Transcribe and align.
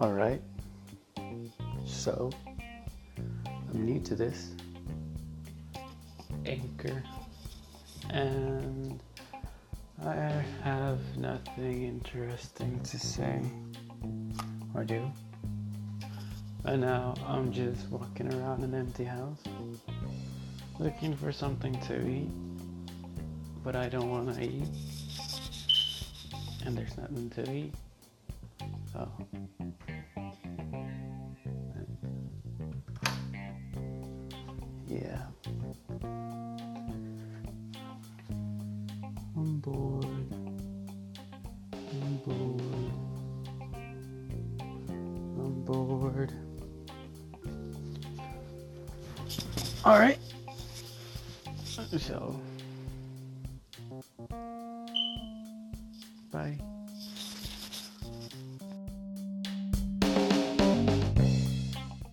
All 0.00 0.14
right. 0.14 0.40
So, 1.84 2.30
I'm 3.46 3.84
new 3.84 4.00
to 4.00 4.14
this 4.14 4.52
anchor, 6.46 7.02
and 8.08 8.98
I 10.02 10.42
have 10.64 11.00
nothing 11.18 11.82
interesting 11.82 12.80
to 12.80 12.98
say 12.98 13.42
or 14.74 14.84
do. 14.84 15.12
And 16.64 16.80
now 16.80 17.14
I'm 17.26 17.52
just 17.52 17.86
walking 17.90 18.32
around 18.32 18.64
an 18.64 18.74
empty 18.74 19.04
house 19.04 19.42
looking 20.78 21.14
for 21.14 21.30
something 21.30 21.78
to 21.80 22.08
eat, 22.08 22.30
but 23.62 23.76
I 23.76 23.90
don't 23.90 24.08
want 24.08 24.34
to 24.34 24.42
eat, 24.42 24.64
and 26.64 26.74
there's 26.74 26.96
nothing 26.96 27.28
to 27.36 27.52
eat. 27.52 27.74
So. 28.94 29.06
Yeah. 34.90 35.22
I'm 39.36 39.60
bored. 39.60 40.04
I'm 41.92 42.16
bored. 42.24 42.62
I'm 45.38 45.62
bored. 45.64 46.32
Alright. 49.86 50.18
So. 51.96 52.40
Bye. 56.32 56.58